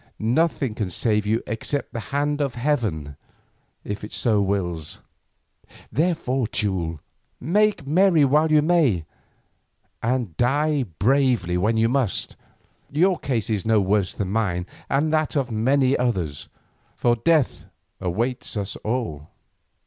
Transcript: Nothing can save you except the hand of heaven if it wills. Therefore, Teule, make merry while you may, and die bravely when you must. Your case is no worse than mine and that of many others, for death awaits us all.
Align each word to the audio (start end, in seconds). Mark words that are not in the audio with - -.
Nothing 0.17 0.73
can 0.73 0.89
save 0.89 1.27
you 1.27 1.43
except 1.45 1.93
the 1.93 1.99
hand 2.09 2.41
of 2.41 2.55
heaven 2.55 3.17
if 3.83 4.03
it 4.03 4.19
wills. 4.25 4.99
Therefore, 5.91 6.47
Teule, 6.47 6.99
make 7.39 7.85
merry 7.85 8.25
while 8.25 8.51
you 8.51 8.63
may, 8.63 9.05
and 10.01 10.35
die 10.37 10.85
bravely 10.97 11.55
when 11.55 11.77
you 11.77 11.87
must. 11.87 12.35
Your 12.89 13.19
case 13.19 13.47
is 13.51 13.63
no 13.63 13.79
worse 13.79 14.15
than 14.15 14.31
mine 14.31 14.65
and 14.89 15.13
that 15.13 15.35
of 15.35 15.51
many 15.51 15.95
others, 15.95 16.49
for 16.95 17.15
death 17.15 17.65
awaits 17.99 18.57
us 18.57 18.75
all. 18.77 19.27